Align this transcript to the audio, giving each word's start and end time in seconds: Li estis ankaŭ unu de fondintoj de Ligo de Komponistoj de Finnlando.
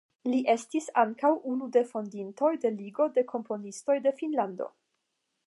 Li 0.33 0.37
estis 0.51 0.87
ankaŭ 1.01 1.31
unu 1.51 1.67
de 1.75 1.83
fondintoj 1.91 2.51
de 2.65 2.73
Ligo 2.81 3.09
de 3.19 3.27
Komponistoj 3.35 4.01
de 4.09 4.17
Finnlando. 4.23 4.73